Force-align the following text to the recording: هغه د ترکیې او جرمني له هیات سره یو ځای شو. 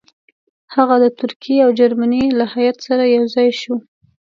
هغه 0.75 0.95
د 1.03 1.05
ترکیې 1.19 1.57
او 1.65 1.69
جرمني 1.79 2.23
له 2.39 2.45
هیات 2.53 2.77
سره 2.87 3.03
یو 3.15 3.23
ځای 3.35 3.49
شو. 3.61 3.75